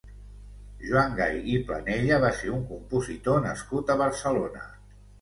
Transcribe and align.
Joan 0.85 1.13
Gay 1.19 1.37
i 1.51 1.59
Planella 1.69 2.19
va 2.25 2.33
ser 2.41 2.51
un 2.57 2.65
compositor 2.73 3.41
nascut 3.49 3.97
a 3.99 4.03
Barcelona. 4.05 4.69